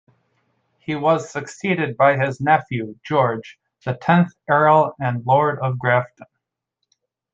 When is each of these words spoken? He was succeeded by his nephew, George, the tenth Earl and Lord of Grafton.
He 0.79 0.95
was 0.95 1.29
succeeded 1.31 1.95
by 1.95 2.17
his 2.17 2.41
nephew, 2.41 2.97
George, 3.05 3.59
the 3.85 3.93
tenth 3.93 4.33
Earl 4.49 4.95
and 4.99 5.23
Lord 5.27 5.59
of 5.59 5.77
Grafton. 5.77 6.25